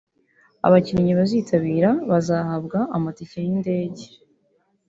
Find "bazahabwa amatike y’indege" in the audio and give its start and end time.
2.09-4.03